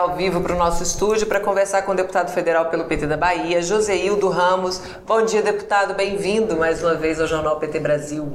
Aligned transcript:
ao 0.00 0.16
vivo 0.16 0.40
para 0.40 0.54
o 0.54 0.58
nosso 0.58 0.82
estúdio 0.82 1.26
para 1.26 1.40
conversar 1.40 1.82
com 1.82 1.92
o 1.92 1.94
deputado 1.94 2.32
federal 2.32 2.70
pelo 2.70 2.84
PT 2.84 3.06
da 3.06 3.18
Bahia, 3.18 3.60
Joseildo 3.60 4.30
Ramos. 4.30 4.80
Bom 5.06 5.22
dia, 5.26 5.42
deputado. 5.42 5.92
Bem-vindo 5.92 6.56
mais 6.56 6.82
uma 6.82 6.94
vez 6.94 7.20
ao 7.20 7.26
Jornal 7.26 7.58
PT 7.58 7.80
Brasil. 7.80 8.32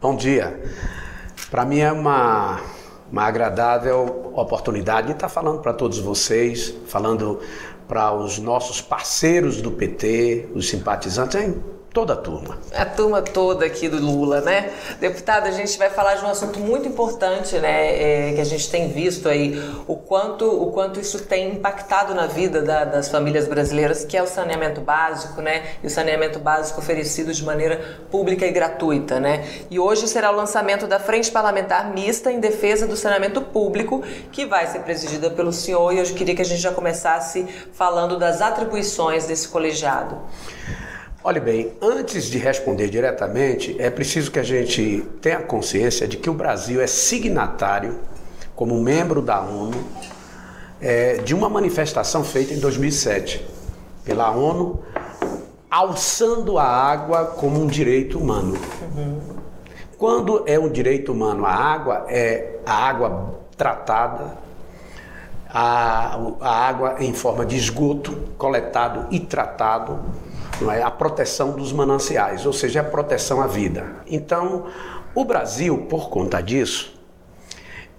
Bom 0.00 0.16
dia. 0.16 0.58
Para 1.50 1.66
mim 1.66 1.80
é 1.80 1.92
uma, 1.92 2.58
uma 3.12 3.22
agradável 3.24 4.32
oportunidade 4.34 5.08
de 5.08 5.12
estar 5.12 5.28
falando 5.28 5.60
para 5.60 5.74
todos 5.74 5.98
vocês, 5.98 6.74
falando 6.86 7.38
para 7.86 8.14
os 8.14 8.38
nossos 8.38 8.80
parceiros 8.80 9.60
do 9.60 9.70
PT, 9.70 10.48
os 10.54 10.70
simpatizantes, 10.70 11.54
toda 11.92 12.12
a 12.12 12.16
turma. 12.16 12.58
A 12.74 12.84
turma 12.84 13.22
toda 13.22 13.64
aqui 13.64 13.88
do 13.88 13.98
Lula, 13.98 14.40
né? 14.40 14.70
Deputado, 15.00 15.46
a 15.46 15.50
gente 15.50 15.78
vai 15.78 15.90
falar 15.90 16.16
de 16.16 16.24
um 16.24 16.28
assunto 16.28 16.58
muito 16.60 16.86
importante, 16.86 17.56
né? 17.58 18.28
É, 18.28 18.32
que 18.34 18.40
a 18.40 18.44
gente 18.44 18.70
tem 18.70 18.88
visto 18.88 19.28
aí 19.28 19.60
o 19.86 19.96
quanto, 19.96 20.44
o 20.44 20.70
quanto 20.70 21.00
isso 21.00 21.20
tem 21.24 21.54
impactado 21.54 22.14
na 22.14 22.26
vida 22.26 22.62
da, 22.62 22.84
das 22.84 23.08
famílias 23.08 23.48
brasileiras, 23.48 24.04
que 24.04 24.16
é 24.16 24.22
o 24.22 24.26
saneamento 24.26 24.80
básico, 24.80 25.40
né? 25.40 25.64
E 25.82 25.86
o 25.86 25.90
saneamento 25.90 26.38
básico 26.38 26.80
oferecido 26.80 27.32
de 27.32 27.44
maneira 27.44 27.98
pública 28.10 28.46
e 28.46 28.50
gratuita, 28.50 29.18
né? 29.18 29.44
E 29.70 29.78
hoje 29.78 30.06
será 30.06 30.30
o 30.30 30.36
lançamento 30.36 30.86
da 30.86 31.00
Frente 31.00 31.30
Parlamentar 31.30 31.92
Mista 31.92 32.30
em 32.30 32.38
Defesa 32.38 32.86
do 32.86 32.96
Saneamento 32.96 33.40
Público, 33.40 34.02
que 34.30 34.44
vai 34.44 34.66
ser 34.66 34.80
presidida 34.80 35.30
pelo 35.30 35.52
senhor. 35.52 35.92
E 35.92 35.98
eu 35.98 36.04
queria 36.04 36.34
que 36.34 36.42
a 36.42 36.44
gente 36.44 36.60
já 36.60 36.72
começasse 36.72 37.46
falando 37.72 38.18
das 38.18 38.42
atribuições 38.42 39.26
desse 39.26 39.48
colegiado. 39.48 40.18
Olhe 41.28 41.40
bem, 41.40 41.74
antes 41.82 42.24
de 42.24 42.38
responder 42.38 42.88
diretamente, 42.88 43.76
é 43.78 43.90
preciso 43.90 44.30
que 44.30 44.38
a 44.38 44.42
gente 44.42 45.06
tenha 45.20 45.42
consciência 45.42 46.08
de 46.08 46.16
que 46.16 46.30
o 46.30 46.32
Brasil 46.32 46.80
é 46.80 46.86
signatário, 46.86 47.98
como 48.56 48.80
membro 48.80 49.20
da 49.20 49.38
ONU, 49.38 49.76
é, 50.80 51.18
de 51.18 51.34
uma 51.34 51.50
manifestação 51.50 52.24
feita 52.24 52.54
em 52.54 52.58
2007 52.58 53.46
pela 54.06 54.30
ONU, 54.30 54.82
alçando 55.70 56.56
a 56.56 56.64
água 56.64 57.26
como 57.26 57.60
um 57.60 57.66
direito 57.66 58.18
humano. 58.18 58.56
Quando 59.98 60.44
é 60.46 60.58
um 60.58 60.70
direito 60.70 61.12
humano 61.12 61.44
a 61.44 61.52
água, 61.52 62.06
é 62.08 62.58
a 62.64 62.72
água 62.72 63.34
tratada, 63.54 64.38
a, 65.46 66.18
a 66.40 66.68
água 66.68 66.96
em 67.00 67.12
forma 67.12 67.44
de 67.44 67.58
esgoto, 67.58 68.16
coletado 68.38 69.08
e 69.10 69.20
tratado 69.20 70.00
não 70.60 70.70
é? 70.70 70.82
a 70.82 70.90
proteção 70.90 71.52
dos 71.52 71.72
mananciais, 71.72 72.46
ou 72.46 72.52
seja, 72.52 72.80
a 72.80 72.84
proteção 72.84 73.40
à 73.40 73.46
vida. 73.46 74.02
Então, 74.06 74.66
o 75.14 75.24
Brasil, 75.24 75.86
por 75.88 76.08
conta 76.10 76.40
disso, 76.40 76.98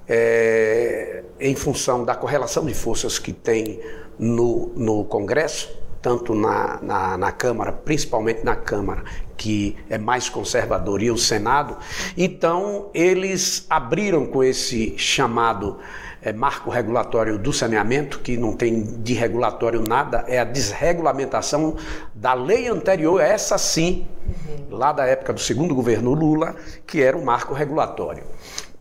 é, 0.08 1.24
em 1.40 1.56
função 1.56 2.04
da 2.04 2.16
correlação 2.16 2.66
de 2.66 2.74
forças 2.74 3.20
que 3.20 3.32
tem 3.32 3.80
no, 4.18 4.72
no 4.76 5.06
Congresso, 5.06 5.70
tanto 6.02 6.34
na, 6.34 6.80
na, 6.82 7.18
na, 7.18 7.32
Câmara, 7.32 7.72
principalmente 7.72 8.44
na 8.44 8.56
Câmara, 8.56 9.04
que 9.36 9.78
é 9.90 9.98
mais 9.98 10.30
conservadora, 10.30 11.04
e 11.04 11.12
o 11.12 11.18
Senado, 11.18 11.78
então 12.18 12.90
eles 12.94 13.66
abriram 13.70 14.26
com 14.26 14.44
esse 14.44 14.98
chamado 14.98 15.78
é, 16.22 16.34
marco 16.34 16.70
regulatório 16.70 17.38
do 17.38 17.54
saneamento, 17.54 18.20
que 18.20 18.38
não 18.38 18.54
tem 18.54 18.84
de 18.84 19.14
regulatório 19.14 19.82
nada, 19.82 20.26
é 20.28 20.40
a 20.40 20.44
desregulamentação 20.44 21.76
da 22.14 22.34
lei 22.34 22.68
anterior, 22.68 23.22
essa 23.22 23.58
sim, 23.58 24.08
uhum. 24.28 24.78
lá 24.78 24.92
da 24.92 25.06
época 25.06 25.34
do 25.34 25.40
segundo 25.40 25.74
governo 25.74 26.14
Lula, 26.14 26.56
que 26.86 27.02
era 27.02 27.18
o 27.18 27.24
marco 27.24 27.54
regulatório. 27.54 28.24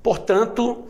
Portanto, 0.02 0.84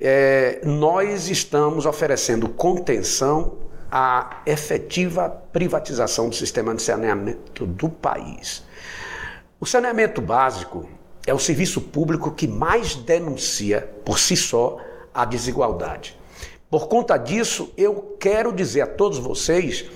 é, 0.00 0.60
nós 0.64 1.28
estamos 1.28 1.86
oferecendo 1.86 2.48
contenção 2.48 3.67
à 3.90 4.42
efetiva 4.44 5.28
privatização 5.52 6.28
do 6.28 6.34
sistema 6.34 6.74
de 6.74 6.82
saneamento 6.82 7.66
do 7.66 7.88
país. 7.88 8.62
O 9.60 9.66
saneamento 9.66 10.20
básico 10.20 10.88
é 11.26 11.34
o 11.34 11.38
serviço 11.38 11.80
público 11.80 12.30
que 12.30 12.46
mais 12.46 12.94
denuncia 12.94 13.88
por 14.04 14.18
si 14.18 14.36
só 14.36 14.78
a 15.12 15.24
desigualdade. 15.24 16.18
Por 16.70 16.86
conta 16.86 17.16
disso, 17.16 17.72
eu 17.76 18.16
quero 18.20 18.52
dizer 18.52 18.82
a 18.82 18.86
todos 18.86 19.18
vocês 19.18 19.86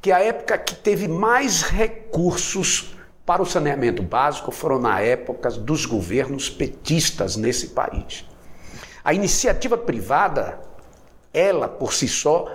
que 0.00 0.10
a 0.10 0.20
época 0.20 0.58
que 0.58 0.74
teve 0.74 1.06
mais 1.06 1.62
recursos 1.62 2.94
para 3.24 3.42
o 3.42 3.46
saneamento 3.46 4.02
básico 4.02 4.50
foram 4.50 4.78
na 4.78 5.00
época 5.00 5.50
dos 5.50 5.86
governos 5.86 6.50
petistas 6.50 7.36
nesse 7.36 7.68
país. 7.68 8.26
A 9.02 9.14
iniciativa 9.14 9.78
privada, 9.78 10.60
ela 11.32 11.68
por 11.68 11.92
si 11.92 12.08
só, 12.08 12.46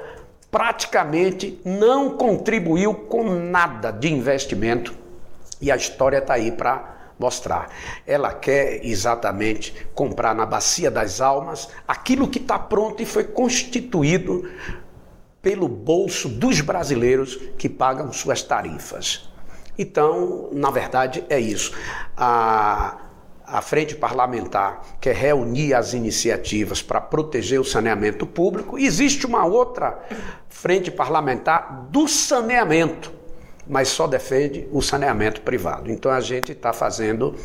praticamente 0.52 1.60
não 1.64 2.12
contribuiu 2.18 2.94
com 2.94 3.24
nada 3.24 3.92
de 3.92 4.12
investimento 4.12 4.94
e 5.62 5.72
a 5.72 5.76
história 5.76 6.18
está 6.18 6.34
aí 6.34 6.52
para 6.52 6.98
mostrar. 7.20 7.70
Ela 8.08 8.34
quer 8.34 8.86
exatamente 8.86 9.88
comprar 9.94 10.34
na 10.34 10.46
bacia 10.46 10.90
das 10.90 11.20
almas 11.20 11.70
aquilo 11.88 12.30
que 12.30 12.40
está 12.40 12.58
pronto 12.58 13.04
e 13.04 13.06
foi 13.06 13.26
constituído 13.26 14.50
pelo 15.42 15.68
bolso 15.68 16.28
dos 16.30 16.62
brasileiros 16.62 17.36
que 17.58 17.70
pagam 17.70 18.12
suas 18.12 18.42
tarifas. 18.42 19.30
Então, 19.78 20.50
na 20.52 20.72
verdade, 20.72 21.24
é 21.30 21.40
isso. 21.40 21.74
A, 22.18 22.98
a 23.52 23.62
frente 23.62 23.96
parlamentar 23.96 24.82
quer 25.02 25.16
reunir 25.16 25.74
as 25.74 25.94
iniciativas 25.94 26.82
para 26.82 27.02
proteger 27.02 27.60
o 27.60 27.66
saneamento 27.66 28.26
público. 28.26 28.78
Existe 28.78 29.26
uma 29.26 29.46
outra 29.46 30.00
frente 30.50 30.92
parlamentar 30.92 31.88
do 31.90 32.08
saneamento 32.08 33.20
mas 33.70 33.90
só 33.90 34.08
defende 34.08 34.68
o 34.72 34.82
saneamento 34.82 35.42
privado. 35.42 35.92
Então 35.92 36.12
a 36.12 36.20
gente 36.20 36.52
está 36.52 36.74
fazendo 36.74 37.36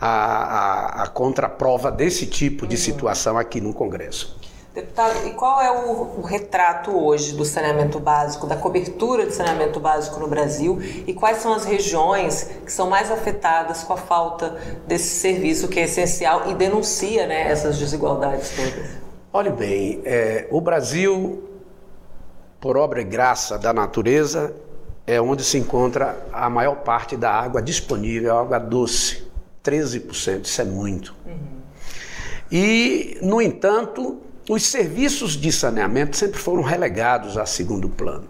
a, 0.00 0.08
a, 0.08 1.02
a, 1.02 1.06
contraprova 1.08 1.90
desse 1.90 2.26
tipo 2.26 2.64
de 2.64 2.78
situação 2.78 3.36
aqui 3.36 3.60
no 3.60 3.74
Congresso. 3.74 4.38
Deputado, 4.74 5.28
e 5.28 5.30
qual 5.30 5.60
é 5.62 5.70
o, 5.70 6.18
o, 6.18 6.22
retrato 6.22 6.90
hoje 6.90 7.36
do 7.36 7.44
saneamento 7.44 8.00
básico, 8.00 8.44
da 8.44 8.56
cobertura 8.56 9.24
de 9.24 9.32
saneamento 9.32 9.78
básico 9.78 10.18
no 10.18 10.26
Brasil 10.26 10.80
e 11.06 11.14
quais 11.14 11.38
são 11.38 11.54
as 11.54 11.64
regiões 11.64 12.50
que 12.64 12.72
são 12.72 12.90
mais 12.90 13.08
afetadas 13.08 13.84
com 13.84 13.92
a 13.92 13.96
falta 13.96 14.58
desse 14.84 15.20
serviço 15.20 15.68
que 15.68 15.78
é 15.78 15.84
essencial 15.84 16.50
e 16.50 16.54
denuncia 16.54 17.24
né, 17.24 17.48
essas 17.48 17.78
desigualdades 17.78 18.50
todas? 18.50 18.90
Olhe 19.32 19.50
bem, 19.50 20.02
é, 20.04 20.48
o 20.50 20.60
Brasil, 20.60 21.48
por 22.60 22.76
obra 22.76 23.00
e 23.00 23.04
graça 23.04 23.56
da 23.56 23.72
natureza, 23.72 24.56
é 25.06 25.20
onde 25.20 25.44
se 25.44 25.56
encontra 25.56 26.18
a 26.32 26.50
maior 26.50 26.78
parte 26.78 27.16
da 27.16 27.30
água 27.30 27.62
disponível, 27.62 28.36
água 28.36 28.58
doce, 28.58 29.22
13%, 29.64 30.46
isso 30.46 30.60
é 30.60 30.64
muito. 30.64 31.14
Uhum. 31.24 31.62
E, 32.50 33.18
no 33.22 33.40
entanto, 33.40 34.20
os 34.48 34.66
serviços 34.66 35.32
de 35.32 35.50
saneamento 35.50 36.16
sempre 36.16 36.38
foram 36.38 36.62
relegados 36.62 37.36
a 37.36 37.46
segundo 37.46 37.88
plano. 37.88 38.28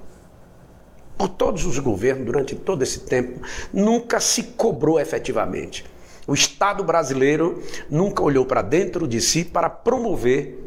Por 1.17 1.29
todos 1.29 1.65
os 1.65 1.79
governos, 1.79 2.27
durante 2.27 2.55
todo 2.55 2.83
esse 2.83 3.01
tempo, 3.01 3.41
nunca 3.73 4.21
se 4.21 4.43
cobrou 4.43 4.99
efetivamente. 4.99 5.85
O 6.27 6.35
Estado 6.35 6.83
brasileiro 6.83 7.63
nunca 7.91 8.23
olhou 8.23 8.47
para 8.47 8.63
dentro 8.63 9.07
de 9.07 9.21
si 9.21 9.45
para 9.45 9.69
promover 9.69 10.59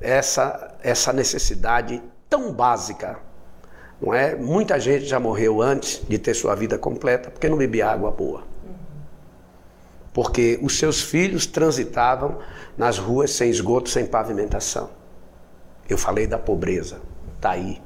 essa, 0.00 0.76
essa 0.82 1.12
necessidade 1.12 2.02
tão 2.28 2.52
básica 2.52 3.28
não 4.00 4.14
é? 4.14 4.34
Muita 4.36 4.78
gente 4.78 5.06
já 5.06 5.18
morreu 5.18 5.60
antes 5.60 6.00
de 6.08 6.18
ter 6.18 6.34
sua 6.34 6.54
vida 6.54 6.78
completa 6.78 7.30
porque 7.30 7.48
não 7.48 7.56
bebia 7.56 7.88
água 7.88 8.10
boa. 8.10 8.42
Porque 10.18 10.58
os 10.60 10.76
seus 10.76 11.00
filhos 11.00 11.46
transitavam 11.46 12.38
nas 12.76 12.98
ruas 12.98 13.30
sem 13.30 13.48
esgoto, 13.50 13.88
sem 13.88 14.04
pavimentação. 14.04 14.90
Eu 15.88 15.96
falei 15.96 16.26
da 16.26 16.36
pobreza, 16.36 17.00
está 17.36 17.50
aí. 17.50 17.80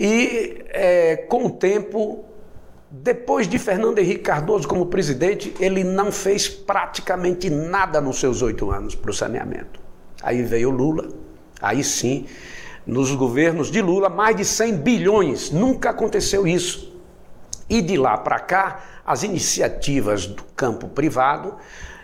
E 0.00 0.64
é, 0.70 1.16
com 1.28 1.44
o 1.44 1.50
tempo, 1.50 2.24
depois 2.90 3.46
de 3.46 3.58
Fernando 3.58 3.98
Henrique 3.98 4.22
Cardoso 4.22 4.66
como 4.66 4.86
presidente, 4.86 5.54
ele 5.60 5.84
não 5.84 6.10
fez 6.10 6.48
praticamente 6.48 7.50
nada 7.50 8.00
nos 8.00 8.18
seus 8.18 8.40
oito 8.40 8.70
anos 8.70 8.94
para 8.94 9.10
o 9.10 9.14
saneamento. 9.14 9.78
Aí 10.22 10.42
veio 10.42 10.70
Lula, 10.70 11.10
aí 11.60 11.84
sim 11.84 12.24
nos 12.86 13.14
governos 13.14 13.70
de 13.70 13.82
Lula, 13.82 14.08
mais 14.08 14.34
de 14.34 14.44
100 14.46 14.76
bilhões. 14.78 15.50
Nunca 15.50 15.90
aconteceu 15.90 16.46
isso. 16.46 16.87
E 17.68 17.82
de 17.82 17.96
lá 17.96 18.16
para 18.16 18.40
cá, 18.40 18.82
as 19.04 19.22
iniciativas 19.22 20.26
do 20.26 20.42
campo 20.56 20.88
privado 20.88 21.56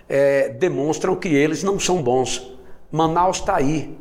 é, 0.09 0.51
demonstram 0.51 1.17
que 1.17 1.29
eles 1.29 1.63
não 1.63 1.79
são 1.81 2.03
bons. 2.03 2.53
Manaus 2.91 3.39
está 3.39 3.57
aí. 3.57 3.99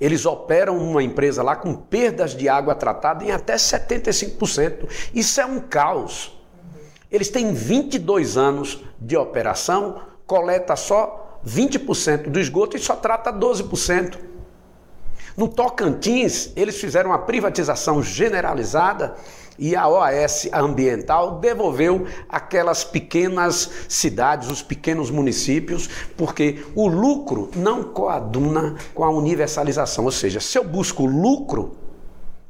Eles 0.00 0.26
operam 0.26 0.76
uma 0.78 1.02
empresa 1.02 1.42
lá 1.42 1.56
com 1.56 1.74
perdas 1.74 2.34
de 2.36 2.48
água 2.48 2.74
tratada 2.74 3.24
em 3.24 3.30
até 3.30 3.54
75%. 3.54 4.88
Isso 5.14 5.40
é 5.40 5.46
um 5.46 5.60
caos. 5.60 6.36
Eles 7.10 7.28
têm 7.28 7.52
22 7.52 8.36
anos 8.36 8.82
de 9.00 9.16
operação, 9.16 10.00
coleta 10.26 10.74
só 10.74 11.40
20% 11.46 12.28
do 12.28 12.40
esgoto 12.40 12.76
e 12.76 12.80
só 12.80 12.96
trata 12.96 13.32
12%. 13.32 14.33
No 15.36 15.48
Tocantins, 15.48 16.52
eles 16.54 16.80
fizeram 16.80 17.10
uma 17.10 17.18
privatização 17.18 18.02
generalizada 18.02 19.16
e 19.58 19.74
a 19.76 19.88
OAS 19.88 20.48
ambiental 20.52 21.38
devolveu 21.38 22.06
aquelas 22.28 22.84
pequenas 22.84 23.70
cidades, 23.88 24.50
os 24.50 24.62
pequenos 24.62 25.10
municípios, 25.10 25.88
porque 26.16 26.64
o 26.74 26.88
lucro 26.88 27.50
não 27.54 27.82
coaduna 27.82 28.76
com 28.94 29.04
a 29.04 29.10
universalização. 29.10 30.04
Ou 30.04 30.12
seja, 30.12 30.40
se 30.40 30.58
eu 30.58 30.64
busco 30.64 31.04
lucro, 31.04 31.76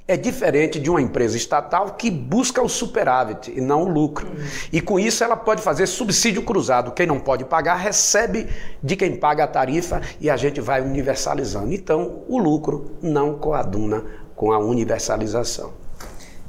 é 0.06 0.16
diferente 0.16 0.78
de 0.78 0.90
uma 0.90 1.00
empresa 1.00 1.36
estatal 1.36 1.92
que 1.92 2.10
busca 2.10 2.62
o 2.62 2.68
superávit 2.68 3.50
e 3.50 3.60
não 3.60 3.84
o 3.84 3.88
lucro. 3.88 4.26
Uhum. 4.26 4.46
E 4.70 4.80
com 4.80 4.98
isso 5.00 5.24
ela 5.24 5.36
pode 5.36 5.62
fazer 5.62 5.86
subsídio 5.86 6.42
cruzado. 6.42 6.92
Quem 6.92 7.06
não 7.06 7.18
pode 7.18 7.44
pagar 7.44 7.76
recebe 7.76 8.46
de 8.82 8.96
quem 8.96 9.16
paga 9.16 9.44
a 9.44 9.48
tarifa 9.48 10.02
e 10.20 10.28
a 10.28 10.36
gente 10.36 10.60
vai 10.60 10.82
universalizando. 10.82 11.72
Então, 11.72 12.22
o 12.28 12.38
lucro 12.38 12.92
não 13.00 13.38
coaduna 13.38 14.04
com 14.36 14.52
a 14.52 14.58
universalização. 14.58 15.83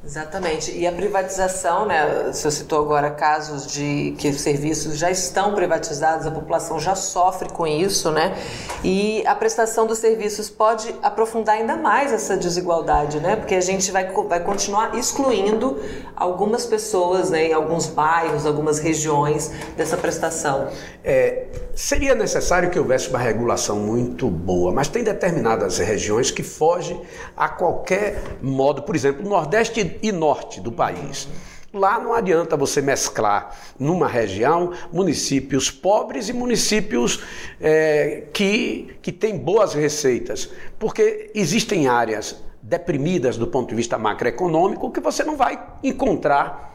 Exatamente. 0.06 0.72
E 0.72 0.86
a 0.86 0.92
privatização, 0.92 1.88
né? 1.88 2.30
Você 2.32 2.52
citou 2.52 2.80
agora 2.80 3.10
casos 3.10 3.66
de 3.66 4.14
que 4.20 4.30
os 4.30 4.40
serviços 4.40 5.00
já 5.00 5.10
estão 5.10 5.56
privatizados, 5.56 6.28
a 6.28 6.32
população 6.32 6.80
já 6.80 6.94
sofre 6.94 7.50
com 7.50 7.66
isso, 7.66 8.12
né? 8.12 8.36
E 8.84 9.26
a 9.26 9.34
prestação 9.34 9.88
dos 9.88 9.98
serviços 9.98 10.48
pode 10.48 10.94
aprofundar 11.02 11.56
ainda 11.56 11.76
mais 11.76 12.14
essa 12.14 12.38
desigualdade, 12.38 13.20
né? 13.20 13.36
Porque 13.36 13.56
a 13.56 13.62
gente 13.62 13.92
vai, 13.92 14.06
vai 14.28 14.44
continuar 14.44 14.96
excluindo 14.96 15.80
algumas 16.16 16.66
pessoas, 16.66 17.30
né, 17.30 17.48
em 17.48 17.54
alguns 17.54 17.88
bairros, 17.88 18.46
algumas 18.46 18.80
regiões 18.80 19.52
dessa 19.76 19.98
prestação. 19.98 20.70
É, 21.04 21.48
seria 21.76 22.16
necessário 22.16 22.70
que 22.70 22.80
houvesse 22.80 23.10
uma 23.10 23.20
regulação 23.20 23.78
muito 23.78 24.30
boa, 24.30 24.72
mas 24.72 24.88
tem 24.88 25.04
determinadas 25.04 25.78
regiões 25.78 26.32
que 26.32 26.42
fogem 26.42 27.02
a 27.36 27.50
qualquer 27.50 28.22
modo. 28.42 28.84
Por 28.84 28.96
exemplo, 28.96 29.26
o 29.26 29.30
Nordeste 29.30 29.95
e 30.02 30.12
norte 30.12 30.60
do 30.62 30.72
país. 30.72 31.28
Lá 31.74 32.00
não 32.00 32.14
adianta 32.14 32.56
você 32.56 32.82
mesclar 32.82 33.54
numa 33.78 34.08
região 34.08 34.72
municípios 34.94 35.70
pobres 35.70 36.30
e 36.30 36.34
municípios 36.34 37.22
é, 37.60 38.28
que, 38.32 38.96
que 39.02 39.12
têm 39.12 39.38
boas 39.38 39.74
receitas, 39.74 40.50
porque 40.80 41.32
existem 41.36 41.88
áreas 41.88 42.42
deprimidas 42.62 43.38
do 43.38 43.46
ponto 43.46 43.70
de 43.70 43.76
vista 43.76 43.98
macroeconômico 43.98 44.90
que 44.90 45.02
você 45.02 45.24
não 45.24 45.36
vai 45.36 45.62
encontrar 45.84 46.74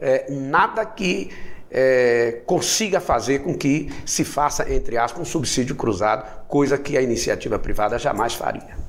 é, 0.00 0.26
nada 0.30 0.84
que 0.84 1.30
é, 1.70 2.40
consiga 2.46 3.00
fazer 3.00 3.40
com 3.40 3.54
que 3.54 3.92
se 4.06 4.24
faça, 4.24 4.72
entre 4.72 4.96
aspas, 4.96 5.20
um 5.20 5.24
subsídio 5.24 5.76
cruzado, 5.76 6.24
coisa 6.48 6.78
que 6.78 6.96
a 6.96 7.02
iniciativa 7.02 7.58
privada 7.58 7.98
jamais 7.98 8.34
faria. 8.34 8.87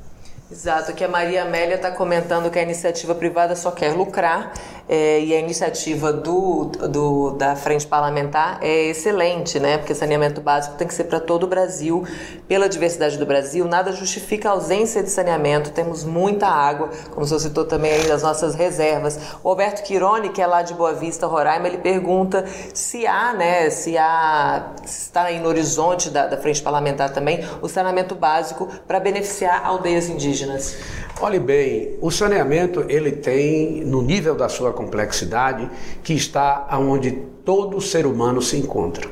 Exato, 0.52 0.94
que 0.94 1.04
a 1.04 1.08
Maria 1.08 1.44
Amélia 1.44 1.76
está 1.76 1.92
comentando 1.92 2.50
que 2.50 2.58
a 2.58 2.64
iniciativa 2.64 3.14
privada 3.14 3.56
só 3.56 3.70
quer 3.72 3.96
lucrar 3.96 4.52
é, 4.90 5.22
e 5.22 5.36
a 5.36 5.40
iniciativa 5.40 6.12
do, 6.12 6.66
do, 6.66 7.30
da 7.32 7.56
frente 7.56 7.86
parlamentar 7.86 8.58
é 8.60 8.88
excelente, 8.88 9.60
né? 9.60 9.78
Porque 9.78 9.94
saneamento 9.94 10.42
básico 10.42 10.76
tem 10.78 10.88
que 10.88 10.96
ser 10.96 11.04
para 11.04 11.20
todo 11.20 11.44
o 11.44 11.48
Brasil, 11.48 12.04
pela 12.48 12.68
diversidade 12.68 13.16
do 13.16 13.26
Brasil, 13.26 13.66
nada 13.66 13.92
justifica 13.92 14.50
a 14.50 14.54
ausência 14.54 15.04
de 15.04 15.12
saneamento, 15.12 15.70
temos 15.70 16.04
muita 16.04 16.48
água, 16.48 16.90
como 17.12 17.24
você 17.24 17.40
citou 17.40 17.66
também 17.66 17.92
aí 17.92 18.08
das 18.08 18.24
nossas 18.24 18.56
reservas. 18.56 19.20
O 19.44 19.50
Alberto 19.50 19.84
Quirone, 19.84 20.30
que 20.30 20.42
é 20.42 20.48
lá 20.48 20.64
de 20.64 20.74
Boa 20.74 20.94
Vista, 20.94 21.28
Roraima, 21.28 21.68
ele 21.68 21.78
pergunta 21.78 22.44
se 22.74 23.06
há, 23.06 23.34
né, 23.34 23.70
se 23.70 23.96
há, 23.96 24.74
está 24.84 25.24
aí 25.26 25.40
no 25.40 25.50
horizonte 25.50 26.10
da, 26.10 26.26
da 26.26 26.38
frente 26.38 26.64
parlamentar 26.64 27.14
também, 27.14 27.46
o 27.62 27.70
saneamento 27.70 28.16
básico 28.16 28.68
para 28.88 29.00
beneficiar 29.00 29.64
aldeias 29.64 30.10
indígenas. 30.10 30.76
Olhe 31.22 31.38
bem, 31.38 31.98
o 32.00 32.10
saneamento 32.10 32.86
ele 32.88 33.12
tem 33.12 33.84
no 33.84 34.02
nível 34.02 34.36
da 34.36 34.48
sua 34.48 34.72
complexidade 34.80 35.70
que 36.02 36.14
está 36.14 36.66
aonde 36.70 37.12
todo 37.44 37.82
ser 37.82 38.06
humano 38.06 38.42
se 38.42 38.56
encontra. 38.58 39.10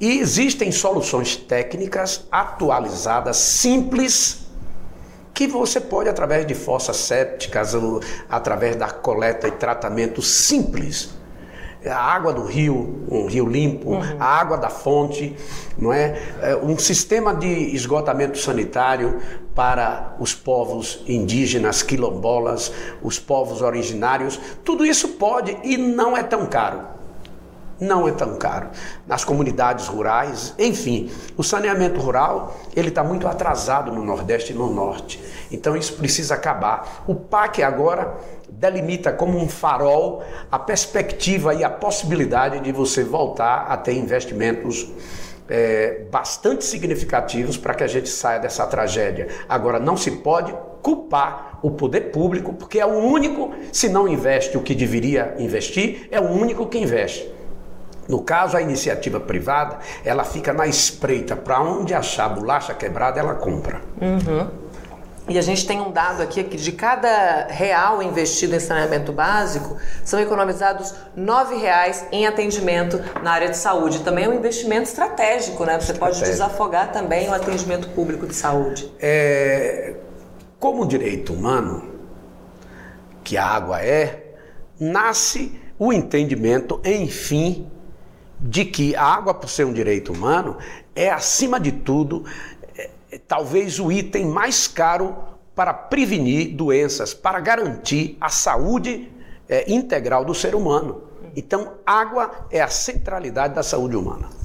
E 0.00 0.18
existem 0.18 0.72
soluções 0.72 1.36
técnicas 1.36 2.26
atualizadas, 2.32 3.36
simples, 3.36 4.46
que 5.34 5.46
você 5.46 5.80
pode 5.80 6.08
através 6.08 6.46
de 6.46 6.54
fossas 6.54 6.96
sépticas, 6.96 7.74
através 8.28 8.74
da 8.74 8.90
coleta 8.90 9.46
e 9.46 9.52
tratamento 9.52 10.22
simples, 10.22 11.10
a 11.86 11.96
água 11.96 12.32
do 12.32 12.42
rio, 12.44 13.04
um 13.10 13.26
rio 13.26 13.46
limpo, 13.46 13.90
uhum. 13.90 14.02
a 14.18 14.24
água 14.24 14.56
da 14.56 14.68
fonte, 14.68 15.34
não 15.78 15.92
é? 15.92 16.20
é? 16.42 16.56
Um 16.56 16.78
sistema 16.78 17.34
de 17.34 17.46
esgotamento 17.74 18.38
sanitário 18.38 19.20
para 19.54 20.14
os 20.18 20.34
povos 20.34 21.02
indígenas, 21.06 21.82
quilombolas, 21.82 22.72
os 23.02 23.18
povos 23.18 23.62
originários, 23.62 24.38
tudo 24.64 24.84
isso 24.84 25.08
pode 25.10 25.56
e 25.64 25.76
não 25.76 26.16
é 26.16 26.22
tão 26.22 26.46
caro 26.46 26.97
não 27.80 28.08
é 28.08 28.12
tão 28.12 28.36
caro. 28.36 28.68
Nas 29.06 29.24
comunidades 29.24 29.86
rurais, 29.86 30.54
enfim, 30.58 31.10
o 31.36 31.42
saneamento 31.42 32.00
rural 32.00 32.56
ele 32.74 32.88
está 32.88 33.04
muito 33.04 33.26
atrasado 33.26 33.92
no 33.92 34.04
Nordeste 34.04 34.52
e 34.52 34.56
no 34.56 34.72
Norte. 34.72 35.22
Então 35.50 35.76
isso 35.76 35.94
precisa 35.94 36.34
acabar. 36.34 37.04
O 37.06 37.14
PAC 37.14 37.62
agora 37.62 38.16
delimita 38.48 39.12
como 39.12 39.38
um 39.38 39.48
farol 39.48 40.22
a 40.50 40.58
perspectiva 40.58 41.54
e 41.54 41.62
a 41.62 41.70
possibilidade 41.70 42.60
de 42.60 42.72
você 42.72 43.04
voltar 43.04 43.66
a 43.68 43.76
ter 43.76 43.92
investimentos 43.92 44.90
é, 45.48 46.02
bastante 46.10 46.64
significativos 46.64 47.56
para 47.56 47.74
que 47.74 47.82
a 47.82 47.86
gente 47.86 48.08
saia 48.08 48.38
dessa 48.38 48.66
tragédia. 48.66 49.28
Agora, 49.48 49.78
não 49.78 49.96
se 49.96 50.10
pode 50.10 50.54
culpar 50.82 51.58
o 51.62 51.70
poder 51.70 52.12
público, 52.12 52.52
porque 52.52 52.78
é 52.78 52.86
o 52.86 52.98
único, 52.98 53.52
se 53.72 53.88
não 53.88 54.06
investe 54.06 54.56
o 54.56 54.62
que 54.62 54.74
deveria 54.74 55.34
investir, 55.38 56.06
é 56.10 56.20
o 56.20 56.28
único 56.28 56.66
que 56.66 56.78
investe. 56.78 57.37
No 58.08 58.22
caso, 58.22 58.56
a 58.56 58.62
iniciativa 58.62 59.20
privada, 59.20 59.78
ela 60.02 60.24
fica 60.24 60.52
na 60.52 60.66
espreita. 60.66 61.36
Para 61.36 61.60
onde 61.60 61.92
achar 61.92 62.28
bolacha 62.30 62.72
quebrada, 62.72 63.20
ela 63.20 63.34
compra. 63.34 63.82
Uhum. 64.00 64.48
E 65.28 65.36
a 65.36 65.42
gente 65.42 65.66
tem 65.66 65.78
um 65.78 65.92
dado 65.92 66.22
aqui 66.22 66.42
que 66.42 66.56
de 66.56 66.72
cada 66.72 67.48
real 67.48 68.02
investido 68.02 68.56
em 68.56 68.60
saneamento 68.60 69.12
básico, 69.12 69.76
são 70.02 70.18
economizados 70.18 70.94
nove 71.14 71.54
reais 71.56 72.06
em 72.10 72.26
atendimento 72.26 72.98
na 73.22 73.32
área 73.32 73.50
de 73.50 73.56
saúde. 73.58 74.00
Também 74.00 74.24
é 74.24 74.28
um 74.28 74.32
investimento 74.32 74.84
estratégico, 74.84 75.66
né? 75.66 75.78
Você 75.78 75.92
pode 75.92 76.18
desafogar 76.20 76.92
também 76.92 77.28
o 77.28 77.34
atendimento 77.34 77.90
público 77.90 78.26
de 78.26 78.34
saúde. 78.34 78.90
É, 78.98 79.96
como 80.58 80.86
direito 80.86 81.34
humano, 81.34 81.92
que 83.22 83.36
a 83.36 83.44
água 83.44 83.82
é, 83.82 84.32
nasce 84.80 85.60
o 85.78 85.92
entendimento, 85.92 86.80
enfim, 86.82 87.70
de 88.40 88.64
que 88.64 88.94
a 88.94 89.04
água, 89.04 89.34
por 89.34 89.48
ser 89.48 89.64
um 89.66 89.72
direito 89.72 90.12
humano, 90.12 90.56
é, 90.94 91.10
acima 91.10 91.58
de 91.58 91.72
tudo, 91.72 92.24
é, 92.76 92.90
é, 93.12 93.18
talvez 93.18 93.78
o 93.78 93.90
item 93.90 94.26
mais 94.26 94.68
caro 94.68 95.16
para 95.54 95.74
prevenir 95.74 96.54
doenças, 96.54 97.12
para 97.12 97.40
garantir 97.40 98.16
a 98.20 98.28
saúde 98.28 99.10
é, 99.48 99.70
integral 99.70 100.24
do 100.24 100.34
ser 100.34 100.54
humano. 100.54 101.02
Então, 101.34 101.74
água 101.84 102.46
é 102.50 102.60
a 102.60 102.68
centralidade 102.68 103.54
da 103.54 103.62
saúde 103.62 103.96
humana. 103.96 104.37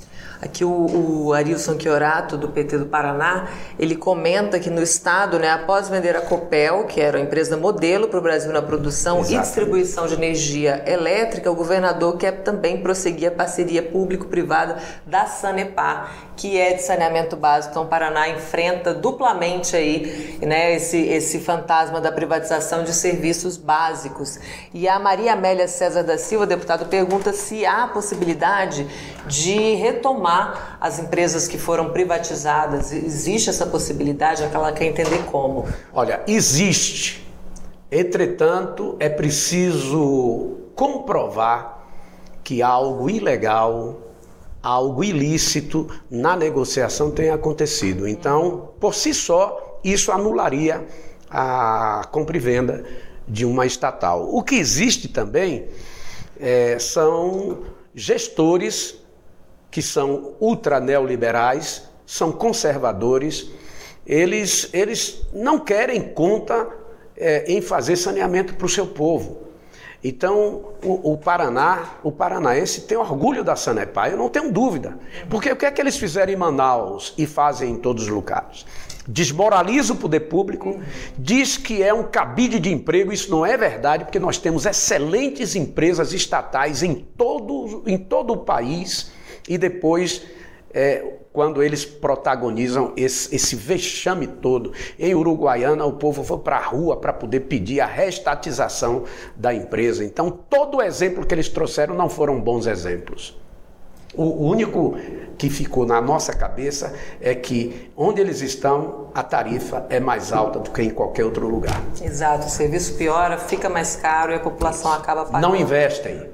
Aqui 0.44 0.66
o, 0.66 1.28
o 1.28 1.34
Arilson 1.34 1.80
Chiorato, 1.80 2.36
do 2.38 2.50
PT 2.50 2.78
do 2.78 2.86
Paraná, 2.86 3.48
ele 3.80 3.96
comenta 3.96 4.60
que 4.60 4.70
no 4.70 4.84
estado, 4.84 5.40
né, 5.40 5.50
após 5.50 5.88
vender 5.88 6.18
a 6.18 6.22
Copel, 6.22 6.84
que 6.84 7.00
era 7.00 7.18
a 7.18 7.22
empresa 7.22 7.56
modelo 7.56 8.10
para 8.10 8.20
o 8.20 8.22
Brasil 8.22 8.52
na 8.52 8.62
produção 8.62 9.22
e 9.22 9.38
distribuição 9.38 10.06
de 10.06 10.16
energia 10.16 10.84
elétrica, 10.86 11.50
o 11.50 11.56
governador 11.56 12.18
quer 12.18 12.44
também 12.44 12.82
prosseguir 12.82 13.30
a 13.30 13.32
parceria 13.32 13.82
público-privada 13.82 14.80
da 15.06 15.28
Sanepar, 15.28 16.12
que 16.36 16.60
é 16.60 16.74
de 16.74 16.82
saneamento 16.82 17.38
básico. 17.38 17.72
Então, 17.72 17.84
o 17.84 17.88
Paraná 17.88 18.28
enfrenta 18.28 18.94
duplamente 18.94 19.78
aí, 19.78 20.38
né, 20.42 20.76
esse, 20.76 20.98
esse 20.98 21.40
fantasma 21.40 22.02
da 22.02 22.12
privatização 22.12 22.84
de 22.84 22.92
serviços 22.94 23.56
básicos. 23.56 24.38
E 24.74 24.90
a 24.90 25.00
Maria 25.00 25.32
Amélia 25.32 25.70
César 25.70 26.04
da 26.04 26.18
Silva, 26.18 26.46
deputado, 26.46 26.86
pergunta 26.88 27.32
se 27.32 27.66
há 27.66 27.88
possibilidade 27.88 28.86
de 29.26 29.76
retomar 29.76 30.33
as 30.80 31.00
empresas 31.00 31.48
que 31.48 31.58
foram 31.58 31.92
privatizadas. 31.92 32.92
Existe 32.92 33.50
essa 33.50 33.66
possibilidade? 33.66 34.44
Ela 34.44 34.72
quer 34.72 34.86
entender 34.86 35.24
como. 35.32 35.66
Olha, 35.94 36.22
existe. 36.28 37.26
Entretanto, 37.92 38.96
é 39.00 39.10
preciso 39.10 40.58
comprovar 40.76 41.84
que 42.44 42.62
algo 42.62 43.10
ilegal, 43.10 44.00
algo 44.62 45.04
ilícito 45.04 45.88
na 46.10 46.36
negociação 46.36 47.12
tenha 47.12 47.36
acontecido. 47.36 48.08
Então, 48.08 48.70
por 48.80 48.94
si 48.96 49.14
só, 49.14 49.80
isso 49.84 50.12
anularia 50.12 50.86
a 51.30 52.08
compra 52.12 52.38
e 52.38 52.40
venda 52.40 52.84
de 53.28 53.46
uma 53.46 53.66
estatal. 53.66 54.28
O 54.34 54.42
que 54.44 54.56
existe 54.56 55.08
também 55.08 55.68
é, 56.40 56.78
são 56.80 57.60
gestores 57.96 59.03
que 59.74 59.82
são 59.82 60.36
ultra 60.40 60.80
neoliberais, 60.80 61.90
são 62.06 62.32
conservadores 62.32 63.52
eles, 64.06 64.70
eles 64.72 65.26
não 65.34 65.60
querem 65.60 66.00
conta 66.00 66.68
é, 67.18 67.52
em 67.52 67.60
fazer 67.60 67.96
saneamento 67.96 68.54
para 68.54 68.68
o 68.68 68.70
seu 68.70 68.86
povo. 68.86 69.42
Então, 70.04 70.74
o, 70.84 71.14
o, 71.14 71.18
Paraná, 71.18 71.96
o 72.04 72.12
paranaense 72.12 72.82
tem 72.82 72.98
orgulho 72.98 73.44
da 73.44 73.56
Sanepar, 73.56 74.12
eu 74.12 74.18
não 74.18 74.30
tenho 74.30 74.52
dúvida. 74.52 75.00
Porque 75.28 75.52
o 75.52 75.56
que 75.56 75.66
é 75.66 75.72
que 75.72 75.82
eles 75.82 75.98
fizeram 75.98 76.32
em 76.32 76.36
Manaus 76.36 77.14
e 77.18 77.26
fazem 77.26 77.72
em 77.72 77.78
todos 77.78 78.04
os 78.04 78.10
lugares? 78.10 78.68
Desmoraliza 79.08 79.94
o 79.94 79.96
poder 79.96 80.22
público, 80.22 80.80
diz 81.18 81.58
que 81.58 81.82
é 81.82 81.94
um 81.94 82.04
cabide 82.04 82.60
de 82.60 82.72
emprego, 82.72 83.12
isso 83.12 83.32
não 83.32 83.46
é 83.46 83.58
verdade, 83.58 84.04
porque 84.04 84.20
nós 84.20 84.38
temos 84.38 84.66
excelentes 84.66 85.56
empresas 85.56 86.14
estatais 86.14 86.84
em 86.84 86.94
todo, 86.96 87.84
em 87.88 87.98
todo 87.98 88.34
o 88.34 88.38
país 88.38 89.12
e 89.48 89.58
depois 89.58 90.22
é, 90.74 91.04
quando 91.32 91.62
eles 91.62 91.86
protagonizam 91.86 92.94
esse, 92.98 93.34
esse, 93.36 93.56
vexame 93.56 94.28
todo. 94.28 94.72
Em 94.98 95.14
Uruguaiana, 95.14 95.86
o 95.86 95.94
povo 95.94 96.24
foi 96.24 96.40
para 96.40 96.58
a 96.58 96.64
rua 96.64 96.98
para 96.98 97.14
poder 97.14 97.42
pedir 97.42 97.80
a 97.80 97.86
restatização 97.86 99.04
da 99.36 99.54
empresa. 99.54 100.04
Então, 100.04 100.32
todo 100.32 100.78
o 100.78 100.82
exemplo 100.82 101.26
que 101.26 101.34
eles 101.34 101.50
trouxeram 101.50 101.96
não 101.96 102.10
foram 102.10 102.40
bons 102.42 102.68
exemplos. 102.68 103.40
O 104.16 104.46
único 104.46 104.96
que 105.40 105.50
ficou 105.50 105.88
na 105.88 106.00
nossa 106.00 106.34
cabeça 106.34 106.94
é 107.20 107.34
que 107.34 107.92
onde 107.98 108.22
eles 108.22 108.42
estão, 108.42 109.08
a 109.14 109.24
tarifa 109.24 109.88
é 109.90 110.00
mais 110.00 110.32
alta 110.32 110.60
do 110.60 110.70
que 110.70 110.84
em 110.84 110.92
qualquer 110.92 111.26
outro 111.26 111.48
lugar. 111.48 111.82
Exato, 112.00 112.46
o 112.46 112.50
serviço 112.50 112.94
piora, 112.96 113.40
fica 113.40 113.68
mais 113.70 113.96
caro 113.96 114.32
e 114.32 114.36
a 114.36 114.40
população 114.40 114.94
acaba 114.94 115.26
pagando. 115.26 115.42
Não 115.42 115.56
investem 115.56 116.30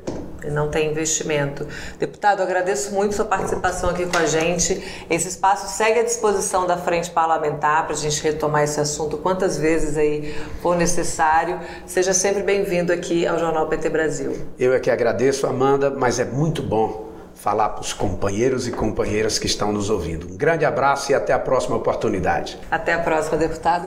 não 0.45 0.69
tem 0.69 0.89
investimento. 0.89 1.67
Deputado, 1.97 2.41
agradeço 2.41 2.93
muito 2.93 3.15
sua 3.15 3.25
participação 3.25 3.89
aqui 3.89 4.05
com 4.05 4.17
a 4.17 4.25
gente. 4.25 5.05
Esse 5.09 5.27
espaço 5.27 5.67
segue 5.75 5.99
à 5.99 6.03
disposição 6.03 6.65
da 6.65 6.77
Frente 6.77 7.09
Parlamentar 7.09 7.85
para 7.85 7.95
a 7.95 7.97
gente 7.97 8.21
retomar 8.23 8.63
esse 8.63 8.79
assunto 8.79 9.17
quantas 9.17 9.57
vezes 9.57 9.97
aí 9.97 10.35
for 10.61 10.75
necessário. 10.75 11.59
Seja 11.85 12.13
sempre 12.13 12.43
bem-vindo 12.43 12.93
aqui 12.93 13.25
ao 13.25 13.37
Jornal 13.37 13.67
PT 13.67 13.89
Brasil. 13.89 14.37
Eu 14.57 14.73
é 14.73 14.79
que 14.79 14.89
agradeço, 14.89 15.47
Amanda, 15.47 15.89
mas 15.89 16.19
é 16.19 16.25
muito 16.25 16.61
bom 16.61 17.09
falar 17.39 17.69
para 17.69 17.81
os 17.81 17.93
companheiros 17.93 18.67
e 18.67 18.71
companheiras 18.71 19.39
que 19.39 19.47
estão 19.47 19.71
nos 19.71 19.89
ouvindo. 19.89 20.27
Um 20.27 20.35
grande 20.35 20.65
abraço 20.65 21.11
e 21.11 21.15
até 21.15 21.31
a 21.31 21.39
próxima 21.39 21.77
oportunidade. 21.77 22.59
Até 22.69 22.93
a 22.93 22.99
próxima, 22.99 23.37
deputado. 23.37 23.77